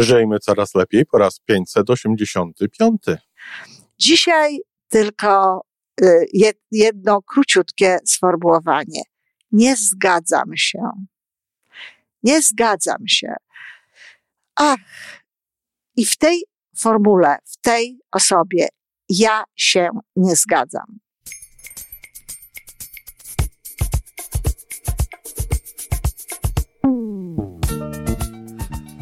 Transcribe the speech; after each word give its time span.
Żyjmy 0.00 0.38
coraz 0.38 0.74
lepiej 0.74 1.06
po 1.06 1.18
raz 1.18 1.40
585. 1.40 3.02
Dzisiaj 3.98 4.58
tylko 4.88 5.62
y, 6.00 6.26
jedno 6.70 7.22
króciutkie 7.22 7.98
sformułowanie. 8.06 9.02
Nie 9.52 9.76
zgadzam 9.76 10.56
się. 10.56 10.78
Nie 12.22 12.42
zgadzam 12.42 13.08
się. 13.08 13.34
Ach, 14.56 14.78
i 15.96 16.06
w 16.06 16.16
tej 16.16 16.44
formule, 16.76 17.36
w 17.44 17.56
tej 17.60 18.00
osobie 18.12 18.68
ja 19.08 19.44
się 19.56 19.88
nie 20.16 20.36
zgadzam. 20.36 20.98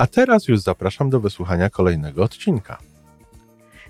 A 0.00 0.06
teraz 0.06 0.48
już 0.48 0.60
zapraszam 0.60 1.10
do 1.10 1.20
wysłuchania 1.20 1.70
kolejnego 1.70 2.22
odcinka. 2.22 2.78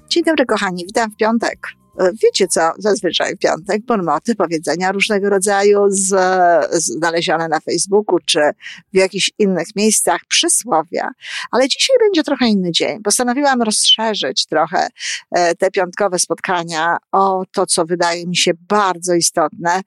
Dzień 0.08 0.24
dobry, 0.24 0.46
kochani, 0.46 0.84
witam 0.86 1.10
w 1.10 1.16
piątek. 1.16 1.58
E, 1.98 2.10
wiecie 2.22 2.48
co, 2.48 2.72
zazwyczaj 2.78 3.36
w 3.36 3.38
piątek 3.38 3.82
bonmoty, 3.82 4.34
powiedzenia 4.34 4.92
różnego 4.92 5.30
rodzaju 5.30 5.86
z, 5.88 6.14
znalezione 6.70 7.48
na 7.48 7.60
Facebooku 7.60 8.18
czy 8.26 8.40
w 8.92 8.96
jakichś 8.96 9.30
innych 9.38 9.76
miejscach, 9.76 10.20
przysłowia. 10.28 11.10
Ale 11.50 11.68
dzisiaj 11.68 11.96
będzie 12.00 12.22
trochę 12.22 12.46
inny 12.46 12.70
dzień. 12.72 13.02
Postanowiłam 13.02 13.62
rozszerzyć 13.62 14.46
trochę 14.46 14.88
e, 15.30 15.54
te 15.54 15.70
piątkowe 15.70 16.18
spotkania 16.18 16.96
o 17.12 17.44
to, 17.52 17.66
co 17.66 17.84
wydaje 17.84 18.26
mi 18.26 18.36
się 18.36 18.50
bardzo 18.68 19.14
istotne, 19.14 19.80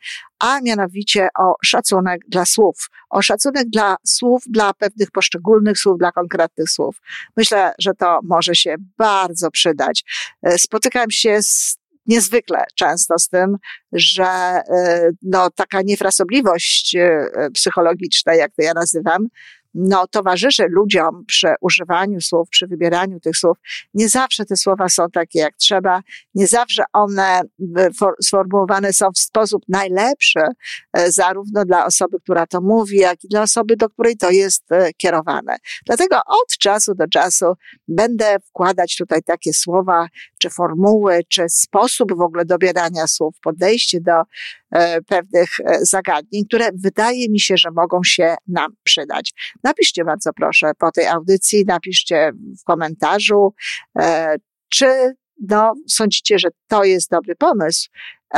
a 0.44 0.61
mianowicie 0.61 1.27
o 1.39 1.55
szacunek 1.63 2.22
dla 2.27 2.45
słów, 2.45 2.89
o 3.09 3.22
szacunek 3.22 3.69
dla 3.69 3.95
słów, 4.05 4.44
dla 4.47 4.73
pewnych 4.73 5.11
poszczególnych 5.11 5.77
słów, 5.77 5.97
dla 5.97 6.11
konkretnych 6.11 6.69
słów. 6.69 7.02
Myślę, 7.38 7.73
że 7.80 7.91
to 7.94 8.19
może 8.23 8.55
się 8.55 8.75
bardzo 8.97 9.52
przydać. 9.52 10.03
E, 10.44 10.58
spotykam 10.58 11.11
się 11.11 11.41
z 11.41 11.77
niezwykle 12.05 12.64
często 12.75 13.19
z 13.19 13.30
tym, 13.30 13.58
że 13.91 14.23
e, 14.25 15.09
no, 15.21 15.49
taka 15.49 15.81
niefrasobliwość 15.81 16.95
e, 16.95 17.27
psychologiczna, 17.53 18.36
jak 18.36 18.52
to 18.55 18.61
ja 18.61 18.73
nazywam, 18.73 19.27
no, 19.74 20.08
towarzyszy 20.08 20.66
ludziom 20.70 21.26
przy 21.26 21.48
używaniu 21.62 22.22
słów, 22.22 22.50
przy 22.50 22.68
wybieraniu 22.68 23.20
tych 23.20 23.38
słów. 23.38 23.58
Nie 23.94 24.10
zawsze 24.10 24.46
te 24.46 24.56
słowa 24.56 24.90
są 24.90 25.10
takie, 25.12 25.40
jak 25.40 25.56
trzeba, 25.56 26.02
nie 26.36 26.48
zawsze 26.48 26.84
one 26.94 27.42
sformułowane 28.22 28.94
są 28.94 29.12
w 29.12 29.20
sposób 29.20 29.64
najlepszy, 29.70 30.40
e, 30.94 31.12
zarówno 31.12 31.66
dla 31.66 31.86
osoby, 31.86 32.20
która 32.20 32.48
to 32.48 32.62
mówi, 32.62 32.98
jak 32.98 33.24
i 33.24 33.28
dla 33.28 33.42
osoby, 33.42 33.76
do 33.76 33.90
której 33.90 34.18
to 34.18 34.30
jest 34.32 34.72
e, 34.72 34.94
kierowane. 34.94 35.58
Dlatego 35.86 36.16
od 36.16 36.58
czasu 36.60 36.96
do 36.96 37.08
czasu 37.08 37.46
będę 37.88 38.38
wkładać 38.40 38.96
tutaj 38.98 39.24
takie 39.24 39.54
słowa, 39.54 40.08
czy 40.44 40.49
formuły, 40.49 41.22
czy 41.30 41.49
sposób 41.49 42.17
w 42.17 42.22
ogóle 42.22 42.45
dobierania 42.45 43.08
słów, 43.08 43.36
podejście 43.41 44.02
do 44.02 44.23
E, 44.73 45.02
pewnych 45.02 45.49
e, 45.59 45.86
zagadnień, 45.86 46.45
które 46.45 46.70
wydaje 46.83 47.30
mi 47.30 47.39
się, 47.39 47.58
że 47.58 47.71
mogą 47.71 48.04
się 48.04 48.36
nam 48.48 48.76
przydać. 48.83 49.33
Napiszcie 49.64 50.05
bardzo 50.05 50.33
proszę 50.33 50.71
po 50.80 50.92
tej 50.92 51.08
audycji, 51.08 51.65
napiszcie 51.67 52.32
w 52.61 52.64
komentarzu, 52.64 53.53
e, 53.99 54.36
czy 54.70 55.14
no, 55.49 55.73
sądzicie, 55.89 56.39
że 56.39 56.49
to 56.67 56.83
jest 56.83 57.09
dobry 57.11 57.36
pomysł. 57.36 57.89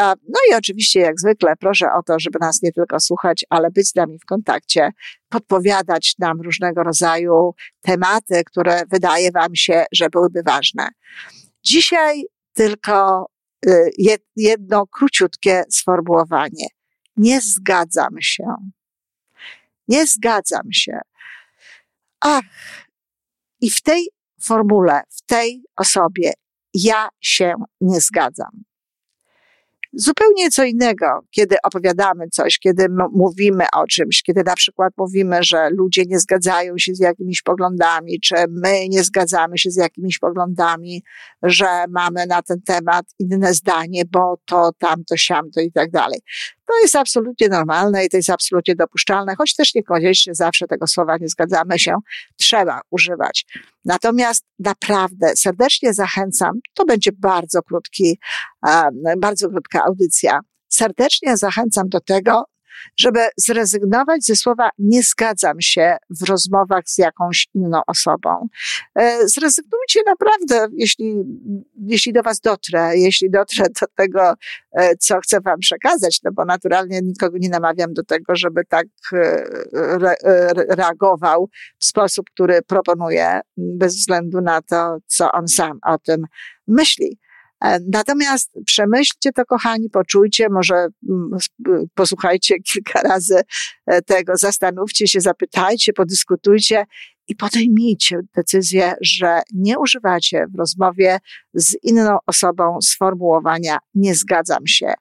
No 0.06 0.40
i 0.52 0.54
oczywiście, 0.56 1.00
jak 1.00 1.20
zwykle, 1.20 1.54
proszę 1.60 1.88
o 1.94 2.04
to, 2.04 2.20
żeby 2.20 2.40
nas 2.42 2.62
nie 2.62 2.72
tylko 2.72 3.00
słuchać, 3.00 3.46
ale 3.50 3.72
być 3.72 3.90
z 3.90 3.96
nami 3.96 4.20
w 4.20 4.26
kontakcie, 4.26 4.90
podpowiadać 5.30 6.16
nam 6.20 6.42
różnego 6.42 6.84
rodzaju 6.84 7.54
tematy, 7.82 8.44
które 8.46 8.82
wydaje 8.92 9.32
Wam 9.32 9.56
się, 9.56 9.86
że 9.92 10.10
byłyby 10.10 10.44
ważne. 10.44 10.88
Dzisiaj 11.66 12.24
tylko 12.54 13.26
Y, 13.68 13.92
jedno 14.36 14.88
króciutkie 14.88 15.64
sformułowanie. 15.70 16.68
Nie 17.18 17.42
zgadzam 17.42 18.22
się. 18.22 18.44
Nie 19.88 20.08
zgadzam 20.08 20.72
się. 20.72 21.00
Ach, 22.20 22.44
i 23.62 23.70
w 23.70 23.82
tej 23.82 24.10
formule, 24.42 25.02
w 25.10 25.22
tej 25.22 25.64
osobie 25.76 26.34
ja 26.74 27.10
się 27.22 27.54
nie 27.82 28.02
zgadzam. 28.02 28.64
Zupełnie 29.98 30.50
co 30.50 30.64
innego, 30.64 31.06
kiedy 31.32 31.56
opowiadamy 31.64 32.30
coś, 32.32 32.60
kiedy 32.60 32.88
mówimy 33.14 33.66
o 33.74 33.88
czymś, 33.88 34.24
kiedy 34.24 34.44
na 34.44 34.56
przykład 34.56 34.94
mówimy, 34.98 35.44
że 35.44 35.70
ludzie 35.70 36.04
nie 36.06 36.20
zgadzają 36.20 36.78
się 36.78 36.96
z 36.96 37.00
jakimiś 37.00 37.42
poglądami, 37.42 38.20
czy 38.20 38.36
my 38.50 38.90
nie 38.90 39.04
zgadzamy 39.04 39.58
się 39.58 39.72
z 39.72 39.76
jakimiś 39.76 40.20
poglądami, 40.20 41.04
że 41.44 41.66
mamy 41.90 42.26
na 42.26 42.42
ten 42.42 42.62
temat 42.62 43.06
inne 43.20 43.54
zdanie, 43.54 44.04
bo 44.12 44.38
to, 44.46 44.72
tamto, 44.78 45.18
siamto 45.18 45.62
i 45.62 45.72
tak 45.72 45.92
dalej. 45.92 46.20
To 46.66 46.74
jest 46.82 46.96
absolutnie 46.96 47.50
normalne 47.50 48.06
i 48.06 48.10
to 48.10 48.18
jest 48.18 48.30
absolutnie 48.30 48.76
dopuszczalne, 48.76 49.36
choć 49.36 49.56
też 49.56 49.76
niekoniecznie 49.76 50.36
zawsze 50.36 50.68
tego 50.68 50.88
słowa 50.88 51.18
nie 51.18 51.28
zgadzamy 51.28 51.80
się, 51.80 51.96
trzeba 52.38 52.82
używać. 52.92 53.46
Natomiast 53.86 54.46
naprawdę 54.60 55.36
serdecznie 55.36 55.94
zachęcam, 55.94 56.60
to 56.74 56.86
będzie 56.86 57.12
bardzo 57.12 57.62
krótki, 57.62 58.20
bardzo 59.18 59.50
krótka 59.50 59.84
audycja. 59.84 60.40
Serdecznie 60.70 61.38
zachęcam 61.38 61.90
do 61.90 62.02
tego, 62.02 62.44
żeby 62.98 63.20
zrezygnować 63.38 64.26
ze 64.26 64.36
słowa 64.36 64.70
nie 64.80 65.04
zgadzam 65.04 65.62
się 65.62 65.98
w 66.10 66.30
rozmowach 66.30 66.84
z 66.86 66.98
jakąś 66.98 67.48
inną 67.54 67.82
osobą. 67.88 68.48
E, 68.96 69.28
zrezygnujcie 69.28 70.00
naprawdę, 70.08 70.68
jeśli, 70.78 71.16
jeśli 71.86 72.14
do 72.14 72.24
Was 72.24 72.40
dotrę, 72.40 72.98
jeśli 72.98 73.32
dotrę 73.32 73.66
do 73.82 73.88
tego, 73.96 74.34
e, 74.72 74.98
co 74.98 75.20
chcę 75.20 75.42
Wam 75.42 75.60
przekazać, 75.60 76.20
no 76.24 76.32
bo 76.32 76.46
naturalnie 76.46 77.02
nikogo 77.02 77.38
nie 77.38 77.50
namawiam 77.50 77.94
do 77.94 78.04
tego, 78.04 78.36
żeby 78.36 78.66
tak 78.66 78.88
e, 79.14 79.18
re, 79.74 80.16
reagował 80.70 81.50
w 81.80 81.86
sposób, 81.86 82.26
który 82.34 82.62
proponuję, 82.62 83.42
bez 83.58 83.96
względu 83.96 84.42
na 84.42 84.62
to, 84.62 84.98
co 85.08 85.32
on 85.32 85.48
sam 85.48 85.80
o 85.86 85.98
tym 85.98 86.26
myśli. 86.68 87.20
E, 87.64 87.80
natomiast 87.92 88.52
przemyślcie 88.66 89.32
to, 89.32 89.46
kochani, 89.46 89.90
poczujcie, 89.90 90.50
może 90.50 90.76
mm, 91.10 91.30
posłuchajcie 91.94 92.56
kilka 92.74 93.02
razy 93.02 93.42
e, 93.86 94.02
tego, 94.02 94.34
zastanówcie 94.38 95.08
się, 95.08 95.22
zapytajcie, 95.22 95.94
podyskutujcie 95.94 96.86
i 97.28 97.36
podejmijcie 97.36 98.20
decyzję, 98.36 98.96
że 99.02 99.42
nie 99.54 99.80
używacie 99.80 100.46
w 100.54 100.60
rozmowie 100.60 101.20
z 101.54 101.76
inną 101.84 102.18
osobą 102.28 102.78
sformułowania 102.82 103.78
nie 103.96 104.16
zgadzam 104.16 104.68
się. 104.68 104.94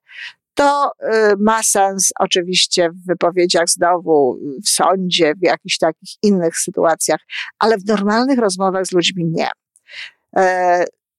To 0.54 0.92
y, 1.02 1.36
ma 1.38 1.62
sens 1.62 2.12
oczywiście 2.18 2.90
w 2.90 3.06
wypowiedziach 3.06 3.68
znowu, 3.68 4.38
w 4.64 4.68
sądzie, 4.68 5.34
w 5.34 5.42
jakichś 5.42 5.78
takich 5.78 6.10
innych 6.22 6.58
sytuacjach, 6.58 7.20
ale 7.58 7.78
w 7.78 7.86
normalnych 7.86 8.38
rozmowach 8.38 8.86
z 8.86 8.92
ludźmi 8.92 9.24
nie. 9.24 9.48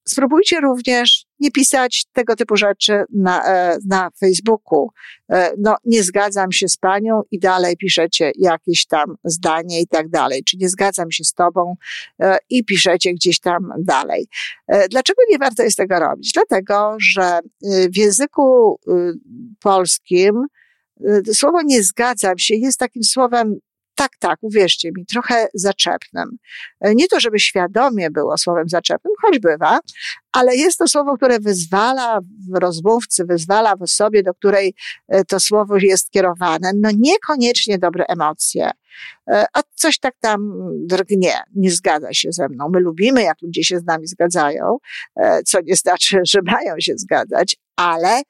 Spróbujcie 0.07 0.62
również 0.62 1.25
nie 1.40 1.52
pisać 1.52 2.06
tego 2.13 2.36
typu 2.36 2.56
rzeczy 2.56 3.04
na, 3.13 3.46
e, 3.46 3.78
na 3.86 4.10
Facebooku. 4.19 4.90
E, 5.30 5.52
no, 5.57 5.75
nie 5.86 6.04
zgadzam 6.04 6.52
się 6.52 6.68
z 6.68 6.78
panią 6.78 7.22
i 7.31 7.40
dalej 7.40 7.78
piszecie 7.78 8.31
jakieś 8.36 8.86
tam 8.86 9.16
zdanie 9.24 9.81
i 9.81 9.88
tak 9.88 10.10
dalej. 10.10 10.44
Czy 10.44 10.57
nie 10.57 10.69
zgadzam 10.69 11.12
się 11.12 11.24
z 11.24 11.34
tobą 11.34 11.75
e, 12.19 12.38
i 12.50 12.66
piszecie 12.66 13.13
gdzieś 13.13 13.40
tam 13.40 13.69
dalej. 13.80 14.28
Dlaczego 14.90 15.22
nie 15.30 15.38
warto 15.38 15.63
jest 15.63 15.78
tego 15.78 16.00
robić? 16.00 16.31
Dlatego, 16.34 16.96
że 17.00 17.40
w 17.94 17.98
języku 17.98 18.80
polskim 19.60 20.46
słowo 21.34 21.62
nie 21.62 21.84
zgadzam 21.84 22.38
się 22.38 22.56
jest 22.56 22.80
takim 22.80 23.04
słowem 23.04 23.60
tak, 23.95 24.12
tak, 24.19 24.38
uwierzcie 24.42 24.89
mi, 24.97 25.06
trochę 25.06 25.47
zaczepnym. 25.53 26.38
E, 26.81 26.95
nie 26.95 27.07
to, 27.07 27.19
żeby 27.19 27.39
świadomie 27.39 28.12
było 28.12 28.38
słowem 28.38 28.69
zaczepnym, 28.69 29.13
choć 29.21 29.39
bywa, 29.39 29.80
ale 30.31 30.56
jest 30.56 30.77
to 30.77 30.88
słowo, 30.88 31.18
które 31.18 31.39
wyzwala 31.39 32.19
w 32.51 32.59
rozmówcy, 32.59 33.25
wyzwala 33.25 33.75
w 33.75 33.81
osobie, 33.81 34.24
do 34.24 34.33
której 34.33 34.75
e, 35.07 35.25
to 35.25 35.39
słowo 35.39 35.77
jest 35.77 36.12
kierowane, 36.12 36.71
no 36.75 36.89
niekoniecznie 36.97 37.77
dobre 37.77 38.06
emocje. 38.06 38.71
E, 39.30 39.45
a 39.53 39.59
coś 39.75 40.00
tak 40.00 40.15
tam 40.19 40.53
drgnie, 40.88 41.33
nie 41.56 41.71
zgadza 41.71 42.13
się 42.13 42.31
ze 42.31 42.50
mną. 42.50 42.69
My 42.74 42.80
lubimy, 42.80 43.24
jak 43.24 43.41
ludzie 43.41 43.63
się 43.63 43.80
z 43.80 43.86
nami 43.86 44.07
zgadzają, 44.07 44.77
co 45.45 45.62
nie 45.62 45.75
znaczy, 45.75 46.21
że 46.27 46.39
mają 46.41 46.75
się 46.80 46.94
zgadzać, 46.98 47.56
ale 47.75 48.21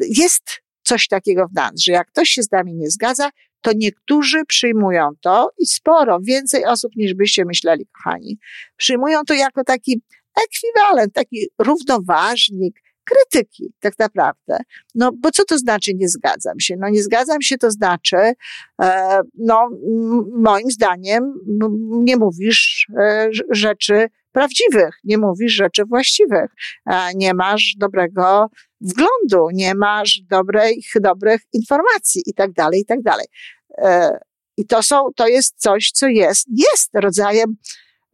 jest 0.00 0.42
coś 0.82 1.08
takiego 1.08 1.48
w 1.48 1.54
nas, 1.54 1.72
że 1.80 1.92
jak 1.92 2.08
ktoś 2.08 2.28
się 2.28 2.42
z 2.42 2.50
nami 2.50 2.74
nie 2.74 2.90
zgadza, 2.90 3.30
to 3.66 3.72
niektórzy 3.76 4.44
przyjmują 4.44 5.10
to 5.20 5.50
i 5.58 5.66
sporo, 5.66 6.18
więcej 6.22 6.64
osób 6.64 6.92
niż 6.96 7.14
byście 7.14 7.44
myśleli, 7.44 7.86
kochani, 7.86 8.38
przyjmują 8.76 9.24
to 9.26 9.34
jako 9.34 9.64
taki 9.64 10.02
ekwiwalent, 10.44 11.14
taki 11.14 11.46
równoważnik, 11.58 12.82
krytyki, 13.04 13.72
tak 13.80 13.98
naprawdę. 13.98 14.58
No, 14.94 15.12
bo 15.22 15.30
co 15.30 15.44
to 15.44 15.58
znaczy 15.58 15.94
nie 15.94 16.08
zgadzam 16.08 16.60
się? 16.60 16.74
No, 16.78 16.88
nie 16.88 17.02
zgadzam 17.02 17.42
się 17.42 17.58
to 17.58 17.70
znaczy, 17.70 18.16
e, 18.82 19.20
no, 19.38 19.68
moim 20.38 20.70
zdaniem 20.70 21.34
nie 21.90 22.16
mówisz 22.16 22.86
e, 22.98 23.28
rzeczy 23.50 24.06
prawdziwych, 24.32 24.98
nie 25.04 25.18
mówisz 25.18 25.52
rzeczy 25.52 25.84
właściwych, 25.84 26.50
e, 26.86 27.14
nie 27.14 27.34
masz 27.34 27.74
dobrego 27.78 28.46
wglądu, 28.80 29.48
nie 29.52 29.74
masz 29.74 30.20
dobrej, 30.30 30.82
dobrych 31.00 31.40
informacji 31.52 32.22
i 32.26 32.34
tak 32.34 32.52
dalej, 32.52 32.80
i 32.80 32.84
tak 32.84 33.02
dalej. 33.02 33.26
E, 33.78 34.18
I 34.56 34.66
to 34.66 34.82
są, 34.82 35.08
to 35.16 35.26
jest 35.26 35.54
coś, 35.56 35.90
co 35.90 36.08
jest, 36.08 36.46
jest 36.48 36.90
rodzajem 36.94 37.56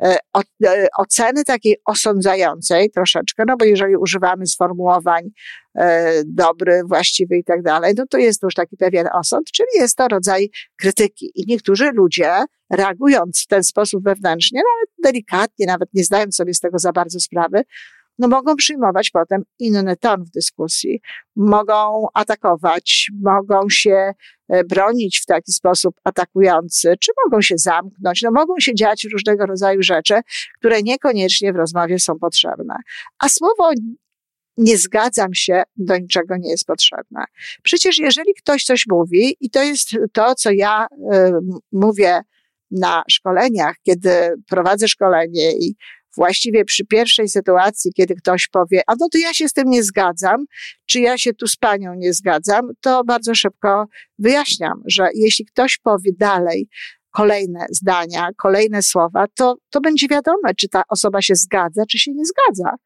e, 0.02 0.18
e, 0.64 0.86
oceny 0.98 1.44
takiej 1.44 1.76
osądzającej 1.86 2.90
troszeczkę, 2.90 3.44
no 3.46 3.56
bo 3.56 3.64
jeżeli 3.64 3.96
używamy 3.96 4.46
sformułowań 4.46 5.22
dobry, 6.24 6.82
właściwy 6.88 7.36
i 7.36 7.44
tak 7.44 7.62
dalej, 7.62 7.94
no 7.96 8.04
to 8.10 8.18
jest 8.18 8.42
już 8.42 8.54
taki 8.54 8.76
pewien 8.76 9.08
osąd, 9.12 9.50
czyli 9.52 9.68
jest 9.74 9.96
to 9.96 10.08
rodzaj 10.08 10.50
krytyki. 10.76 11.32
I 11.34 11.44
niektórzy 11.48 11.90
ludzie, 11.94 12.44
reagując 12.70 13.42
w 13.42 13.46
ten 13.46 13.64
sposób 13.64 14.04
wewnętrznie, 14.04 14.60
nawet 14.60 15.14
delikatnie, 15.14 15.66
nawet 15.66 15.88
nie 15.94 16.04
zdając 16.04 16.36
sobie 16.36 16.54
z 16.54 16.60
tego 16.60 16.78
za 16.78 16.92
bardzo 16.92 17.20
sprawy, 17.20 17.62
no 18.18 18.28
mogą 18.28 18.56
przyjmować 18.56 19.10
potem 19.10 19.42
inny 19.58 19.96
ton 19.96 20.24
w 20.24 20.30
dyskusji, 20.30 21.00
mogą 21.36 22.06
atakować, 22.14 23.10
mogą 23.22 23.60
się 23.70 24.12
e, 24.48 24.64
bronić 24.64 25.20
w 25.20 25.26
taki 25.26 25.52
sposób 25.52 25.94
atakujący, 26.04 26.94
czy 27.00 27.12
mogą 27.24 27.42
się 27.42 27.54
zamknąć, 27.58 28.22
no 28.22 28.30
mogą 28.30 28.54
się 28.58 28.74
dziać 28.74 29.06
różnego 29.12 29.46
rodzaju 29.46 29.82
rzeczy, 29.82 30.20
które 30.58 30.82
niekoniecznie 30.82 31.52
w 31.52 31.56
rozmowie 31.56 31.98
są 31.98 32.18
potrzebne. 32.18 32.74
A 33.18 33.28
słowo 33.28 33.70
nie 34.56 34.78
zgadzam 34.78 35.34
się, 35.34 35.62
do 35.76 35.98
niczego 35.98 36.36
nie 36.36 36.50
jest 36.50 36.64
potrzebne. 36.66 37.24
Przecież 37.62 37.98
jeżeli 37.98 38.34
ktoś 38.34 38.64
coś 38.64 38.84
mówi, 38.90 39.36
i 39.40 39.50
to 39.50 39.62
jest 39.62 39.90
to, 40.12 40.34
co 40.34 40.50
ja 40.50 40.86
y, 40.86 41.32
mówię 41.72 42.20
na 42.70 43.02
szkoleniach, 43.10 43.76
kiedy 43.82 44.10
prowadzę 44.48 44.88
szkolenie 44.88 45.52
i 45.52 45.74
właściwie 46.16 46.64
przy 46.64 46.84
pierwszej 46.84 47.28
sytuacji, 47.28 47.92
kiedy 47.92 48.14
ktoś 48.14 48.48
powie, 48.48 48.82
a 48.86 48.92
no 49.00 49.08
to 49.12 49.18
ja 49.18 49.34
się 49.34 49.48
z 49.48 49.52
tym 49.52 49.70
nie 49.70 49.82
zgadzam, 49.82 50.44
czy 50.86 51.00
ja 51.00 51.18
się 51.18 51.34
tu 51.34 51.46
z 51.46 51.56
panią 51.56 51.94
nie 51.94 52.12
zgadzam, 52.12 52.70
to 52.80 53.04
bardzo 53.04 53.34
szybko 53.34 53.86
wyjaśniam, 54.18 54.82
że 54.86 55.08
jeśli 55.14 55.44
ktoś 55.44 55.78
powie 55.78 56.10
dalej, 56.18 56.68
kolejne 57.10 57.66
zdania, 57.70 58.28
kolejne 58.36 58.82
słowa, 58.82 59.24
to, 59.34 59.54
to 59.70 59.80
będzie 59.80 60.08
wiadome, 60.08 60.54
czy 60.56 60.68
ta 60.68 60.82
osoba 60.88 61.22
się 61.22 61.34
zgadza, 61.34 61.86
czy 61.86 61.98
się 61.98 62.12
nie 62.12 62.24
zgadza. 62.24 62.76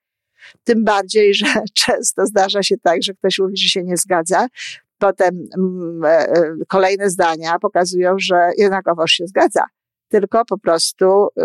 Tym 0.65 0.85
bardziej, 0.85 1.35
że 1.35 1.47
często 1.87 2.27
zdarza 2.27 2.63
się 2.63 2.75
tak, 2.83 3.03
że 3.03 3.15
ktoś 3.15 3.39
mówi, 3.39 3.57
że 3.57 3.69
się 3.69 3.83
nie 3.83 3.97
zgadza, 3.97 4.47
potem 4.99 5.45
mm, 5.59 6.05
e, 6.05 6.29
e, 6.29 6.55
kolejne 6.69 7.11
zdania 7.11 7.59
pokazują, 7.59 8.15
że 8.19 8.51
jednakowoż 8.59 9.13
się 9.13 9.27
zgadza 9.27 9.63
tylko 10.09 10.45
po 10.45 10.59
prostu 10.59 11.05
y, 11.27 11.43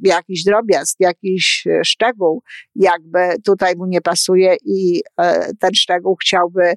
jakiś 0.00 0.44
drobiazg, 0.44 0.96
jakiś 1.00 1.66
y, 1.66 1.80
szczegół 1.84 2.42
jakby 2.74 3.18
tutaj 3.44 3.76
mu 3.76 3.86
nie 3.86 4.00
pasuje 4.00 4.56
i 4.64 5.02
e, 5.20 5.54
ten 5.54 5.74
szczegół 5.74 6.16
chciałby 6.16 6.74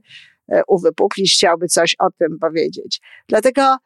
e, 0.51 0.61
uwypuklić, 0.67 1.33
chciałby 1.33 1.67
coś 1.67 1.95
o 1.99 2.07
tym 2.19 2.39
powiedzieć. 2.41 3.01
Dlatego 3.27 3.77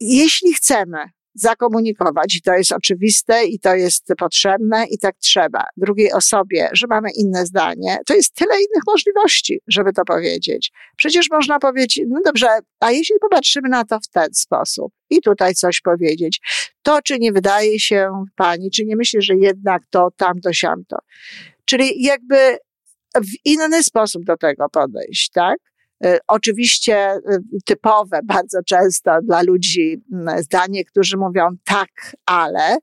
jeśli 0.00 0.54
chcemy 0.54 0.98
zakomunikować, 1.34 2.36
i 2.36 2.42
to 2.42 2.52
jest 2.52 2.72
oczywiste, 2.72 3.44
i 3.44 3.58
to 3.58 3.74
jest 3.74 4.06
potrzebne, 4.18 4.86
i 4.90 4.98
tak 4.98 5.16
trzeba 5.18 5.64
drugiej 5.76 6.12
osobie, 6.12 6.68
że 6.72 6.86
mamy 6.86 7.08
inne 7.16 7.46
zdanie, 7.46 7.98
to 8.06 8.14
jest 8.14 8.34
tyle 8.34 8.56
innych 8.56 8.82
możliwości, 8.86 9.60
żeby 9.68 9.92
to 9.92 10.04
powiedzieć. 10.04 10.72
Przecież 10.96 11.30
można 11.30 11.58
powiedzieć, 11.58 12.00
no 12.08 12.20
dobrze, 12.24 12.46
a 12.80 12.90
jeśli 12.90 13.16
popatrzymy 13.20 13.68
na 13.68 13.84
to 13.84 13.98
w 14.00 14.08
ten 14.08 14.28
sposób 14.34 14.92
i 15.10 15.20
tutaj 15.20 15.54
coś 15.54 15.80
powiedzieć, 15.80 16.40
to 16.82 17.02
czy 17.02 17.18
nie 17.18 17.32
wydaje 17.32 17.80
się 17.80 18.24
pani, 18.36 18.70
czy 18.70 18.84
nie 18.84 18.96
myśli, 18.96 19.22
że 19.22 19.34
jednak 19.36 19.82
to, 19.90 20.08
tamto, 20.16 20.52
siamto. 20.52 20.96
Czyli 21.64 22.02
jakby 22.02 22.58
w 23.14 23.32
inny 23.44 23.82
sposób 23.82 24.24
do 24.24 24.36
tego 24.36 24.68
podejść, 24.68 25.30
tak? 25.30 25.58
E, 26.04 26.18
oczywiście 26.28 26.96
e, 26.96 27.20
typowe 27.64 28.20
bardzo 28.34 28.62
często 28.62 29.10
dla 29.22 29.42
ludzi 29.42 30.02
zdanie, 30.40 30.84
którzy 30.84 31.16
mówią 31.16 31.48
tak, 31.64 32.16
ale, 32.26 32.78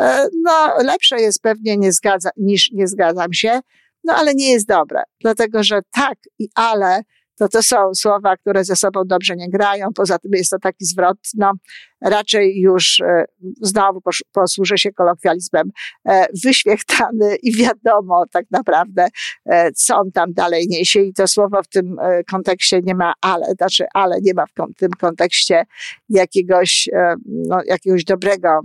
e, 0.00 0.28
no 0.42 0.82
lepsze 0.84 1.20
jest 1.20 1.42
pewnie 1.42 1.76
nie 1.76 1.92
zgadza, 1.92 2.30
niż 2.36 2.70
nie 2.72 2.86
zgadzam 2.86 3.32
się, 3.32 3.60
no 4.04 4.14
ale 4.14 4.34
nie 4.34 4.52
jest 4.52 4.66
dobre, 4.66 5.02
dlatego 5.20 5.62
że 5.62 5.80
tak 5.92 6.18
i 6.38 6.48
ale 6.54 7.02
to 7.38 7.48
to 7.48 7.62
są 7.62 7.94
słowa, 7.94 8.36
które 8.36 8.64
ze 8.64 8.76
sobą 8.76 9.02
dobrze 9.06 9.36
nie 9.36 9.50
grają. 9.50 9.88
Poza 9.94 10.18
tym 10.18 10.32
jest 10.34 10.50
to 10.50 10.58
taki 10.58 10.84
zwrot, 10.84 11.18
no, 11.34 11.52
raczej 12.00 12.60
już 12.60 13.00
e, 13.00 13.24
znowu 13.60 14.00
posłużę 14.32 14.78
się 14.78 14.92
kolokwializmem, 14.92 15.70
e, 16.08 16.26
wyświechtany 16.44 17.36
i 17.42 17.56
wiadomo 17.56 18.24
tak 18.32 18.46
naprawdę, 18.50 19.08
e, 19.46 19.72
co 19.72 19.96
on 19.96 20.12
tam 20.12 20.32
dalej 20.32 20.66
niesie 20.68 21.00
i 21.00 21.12
to 21.12 21.28
słowo 21.28 21.62
w 21.62 21.68
tym 21.68 21.96
kontekście 22.30 22.80
nie 22.82 22.94
ma 22.94 23.12
ale, 23.20 23.46
znaczy 23.46 23.86
ale 23.94 24.20
nie 24.20 24.34
ma 24.34 24.46
w 24.46 24.52
tym 24.76 24.90
kontekście 24.90 25.64
jakiegoś, 26.08 26.88
no, 27.26 27.58
jakiegoś 27.66 28.04
dobrego 28.04 28.60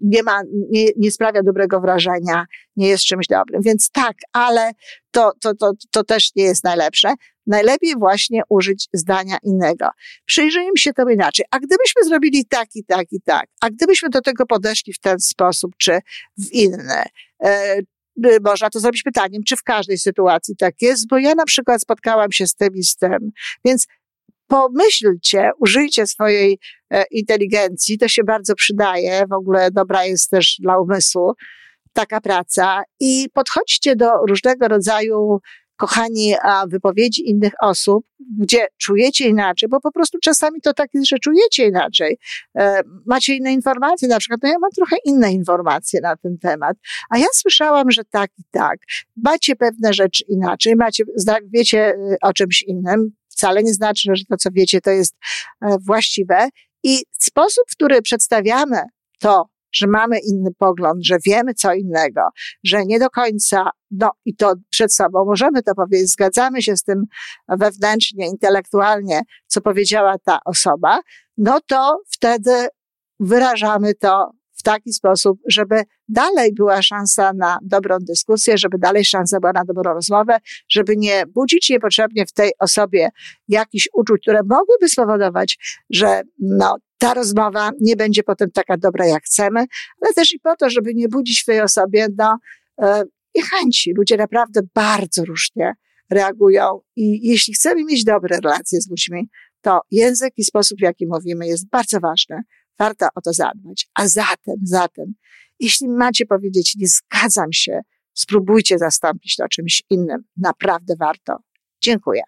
nie 0.00 0.22
ma, 0.22 0.42
nie, 0.70 0.86
nie 0.96 1.10
sprawia 1.10 1.42
dobrego 1.42 1.80
wrażenia, 1.80 2.46
nie 2.76 2.88
jest 2.88 3.04
czymś 3.04 3.26
dobrym. 3.26 3.62
Więc 3.62 3.90
tak, 3.90 4.16
ale 4.32 4.70
to, 5.10 5.32
to, 5.40 5.54
to, 5.54 5.72
to 5.90 6.04
też 6.04 6.30
nie 6.36 6.44
jest 6.44 6.64
najlepsze. 6.64 7.14
Najlepiej 7.46 7.94
właśnie 7.98 8.42
użyć 8.48 8.88
zdania 8.92 9.38
innego. 9.42 9.88
Przyjrzyjmy 10.26 10.76
się 10.76 10.92
to 10.92 11.08
inaczej. 11.08 11.46
A 11.50 11.58
gdybyśmy 11.58 12.04
zrobili 12.04 12.46
tak 12.46 12.68
i 12.74 12.84
tak 12.84 13.06
i 13.12 13.20
tak, 13.20 13.46
a 13.60 13.70
gdybyśmy 13.70 14.08
do 14.08 14.20
tego 14.20 14.46
podeszli 14.46 14.92
w 14.92 14.98
ten 14.98 15.20
sposób, 15.20 15.72
czy 15.78 15.98
w 16.38 16.52
inny, 16.52 17.02
e, 17.44 17.76
można 18.44 18.70
to 18.70 18.80
zrobić 18.80 19.02
pytaniem, 19.02 19.42
czy 19.42 19.56
w 19.56 19.62
każdej 19.62 19.98
sytuacji 19.98 20.56
tak 20.56 20.74
jest, 20.80 21.08
bo 21.08 21.18
ja 21.18 21.34
na 21.34 21.44
przykład 21.44 21.82
spotkałam 21.82 22.32
się 22.32 22.46
z 22.46 22.54
tym 22.54 22.74
i 22.74 22.82
z 22.82 22.96
tym. 22.96 23.30
Więc 23.64 23.86
pomyślcie, 24.46 25.50
użyjcie 25.58 26.06
swojej 26.06 26.58
e, 26.90 27.04
inteligencji, 27.10 27.98
to 27.98 28.08
się 28.08 28.24
bardzo 28.24 28.54
przydaje, 28.54 29.24
w 29.30 29.32
ogóle 29.32 29.70
dobra 29.70 30.04
jest 30.04 30.30
też 30.30 30.56
dla 30.60 30.78
umysłu 30.78 31.32
taka 31.92 32.20
praca 32.20 32.82
i 33.00 33.26
podchodźcie 33.34 33.96
do 33.96 34.10
różnego 34.28 34.68
rodzaju 34.68 35.40
kochani, 35.76 36.34
wypowiedzi 36.68 37.30
innych 37.30 37.52
osób, 37.60 38.06
gdzie 38.38 38.66
czujecie 38.78 39.28
inaczej, 39.28 39.68
bo 39.68 39.80
po 39.80 39.92
prostu 39.92 40.18
czasami 40.18 40.60
to 40.60 40.74
tak 40.74 40.94
jest, 40.94 41.08
że 41.08 41.18
czujecie 41.18 41.66
inaczej. 41.66 42.18
E, 42.58 42.80
macie 43.06 43.36
inne 43.36 43.52
informacje, 43.52 44.08
na 44.08 44.18
przykład, 44.18 44.40
no 44.42 44.48
ja 44.48 44.58
mam 44.60 44.70
trochę 44.70 44.96
inne 45.04 45.32
informacje 45.32 46.00
na 46.00 46.16
ten 46.16 46.38
temat, 46.38 46.76
a 47.10 47.18
ja 47.18 47.26
słyszałam, 47.32 47.90
że 47.90 48.02
tak 48.04 48.30
i 48.38 48.42
tak. 48.50 48.78
Macie 49.16 49.56
pewne 49.56 49.92
rzeczy 49.92 50.24
inaczej, 50.28 50.76
macie, 50.76 51.04
wiecie 51.52 51.80
e, 51.80 52.16
o 52.22 52.32
czymś 52.32 52.62
innym, 52.62 53.12
wcale 53.34 53.62
nie 53.62 53.74
znaczy, 53.74 54.10
że 54.14 54.24
to, 54.24 54.36
co 54.36 54.50
wiecie, 54.52 54.80
to 54.80 54.90
jest 54.90 55.14
e, 55.62 55.76
właściwe. 55.86 56.48
I 56.82 57.02
sposób, 57.18 57.64
w 57.68 57.74
który 57.74 58.02
przedstawiamy 58.02 58.82
to, 59.20 59.48
że 59.74 59.86
mamy 59.86 60.18
inny 60.18 60.50
pogląd, 60.58 61.06
że 61.06 61.16
wiemy 61.26 61.54
co 61.54 61.74
innego, 61.74 62.20
że 62.64 62.84
nie 62.84 62.98
do 62.98 63.10
końca, 63.10 63.70
no 63.90 64.10
i 64.24 64.36
to 64.36 64.54
przed 64.70 64.94
sobą 64.94 65.24
możemy 65.24 65.62
to 65.62 65.74
powiedzieć, 65.74 66.10
zgadzamy 66.10 66.62
się 66.62 66.76
z 66.76 66.82
tym 66.82 67.04
wewnętrznie, 67.48 68.26
intelektualnie, 68.26 69.20
co 69.46 69.60
powiedziała 69.60 70.16
ta 70.24 70.38
osoba, 70.44 71.00
no 71.36 71.60
to 71.66 71.98
wtedy 72.10 72.68
wyrażamy 73.20 73.94
to 73.94 74.30
taki 74.64 74.92
sposób, 74.92 75.38
żeby 75.48 75.82
dalej 76.08 76.52
była 76.52 76.82
szansa 76.82 77.32
na 77.32 77.58
dobrą 77.62 77.96
dyskusję, 78.00 78.58
żeby 78.58 78.78
dalej 78.78 79.04
szansa 79.04 79.40
była 79.40 79.52
na 79.52 79.64
dobrą 79.64 79.94
rozmowę, 79.94 80.36
żeby 80.68 80.96
nie 80.96 81.24
budzić 81.26 81.70
niepotrzebnie 81.70 82.26
w 82.26 82.32
tej 82.32 82.52
osobie 82.58 83.08
jakichś 83.48 83.88
uczuć, 83.92 84.22
które 84.22 84.40
mogłyby 84.42 84.88
spowodować, 84.88 85.58
że 85.90 86.22
no, 86.38 86.76
ta 86.98 87.14
rozmowa 87.14 87.70
nie 87.80 87.96
będzie 87.96 88.22
potem 88.22 88.50
taka 88.50 88.76
dobra, 88.76 89.06
jak 89.06 89.22
chcemy, 89.22 89.64
ale 90.00 90.12
też 90.14 90.34
i 90.34 90.40
po 90.40 90.56
to, 90.56 90.70
żeby 90.70 90.94
nie 90.94 91.08
budzić 91.08 91.42
w 91.42 91.44
tej 91.44 91.60
osobie 91.60 92.06
no, 92.18 92.38
e, 92.82 93.02
niechęci. 93.34 93.92
Ludzie 93.96 94.16
naprawdę 94.16 94.60
bardzo 94.74 95.24
różnie 95.24 95.72
reagują 96.10 96.80
i 96.96 97.28
jeśli 97.28 97.54
chcemy 97.54 97.84
mieć 97.84 98.04
dobre 98.04 98.38
relacje 98.44 98.80
z 98.80 98.90
ludźmi, 98.90 99.28
to 99.60 99.80
język 99.90 100.32
i 100.36 100.44
sposób, 100.44 100.78
w 100.78 100.82
jaki 100.82 101.06
mówimy 101.06 101.46
jest 101.46 101.68
bardzo 101.68 102.00
ważny. 102.00 102.42
Warto 102.78 103.06
o 103.14 103.20
to 103.20 103.32
zadbać. 103.32 103.88
A 103.94 104.08
zatem, 104.08 104.54
zatem, 104.62 105.14
jeśli 105.60 105.88
macie 105.88 106.26
powiedzieć, 106.26 106.76
nie 106.76 106.86
zgadzam 106.86 107.52
się, 107.52 107.80
spróbujcie 108.14 108.78
zastąpić 108.78 109.36
to 109.36 109.48
czymś 109.48 109.82
innym. 109.90 110.24
Naprawdę 110.36 110.94
warto. 110.98 111.36
Dziękuję. 111.80 112.22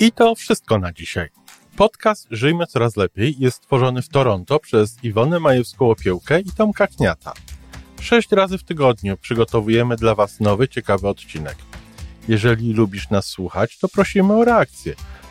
I 0.00 0.12
to 0.12 0.34
wszystko 0.34 0.78
na 0.78 0.92
dzisiaj. 0.92 1.28
Podcast 1.76 2.26
Żyjmy 2.30 2.66
Coraz 2.66 2.96
Lepiej 2.96 3.34
jest 3.38 3.56
stworzony 3.56 4.02
w 4.02 4.08
Toronto 4.08 4.58
przez 4.58 5.04
Iwonę 5.04 5.36
Majewską-Opiełkę 5.36 6.42
i 6.46 6.52
Tomka 6.52 6.86
Kniata. 6.86 7.32
Sześć 8.00 8.32
razy 8.32 8.58
w 8.58 8.64
tygodniu 8.64 9.16
przygotowujemy 9.16 9.96
dla 9.96 10.14
Was 10.14 10.40
nowy, 10.40 10.68
ciekawy 10.68 11.08
odcinek. 11.08 11.56
Jeżeli 12.28 12.72
lubisz 12.72 13.10
nas 13.10 13.26
słuchać, 13.26 13.78
to 13.78 13.88
prosimy 13.88 14.34
o 14.34 14.44
reakcję. 14.44 14.94